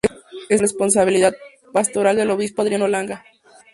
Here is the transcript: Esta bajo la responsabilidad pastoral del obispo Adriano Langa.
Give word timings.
Esta 0.01 0.15
bajo 0.15 0.45
la 0.49 0.57
responsabilidad 0.57 1.35
pastoral 1.73 2.15
del 2.15 2.31
obispo 2.31 2.63
Adriano 2.63 2.87
Langa. 2.87 3.23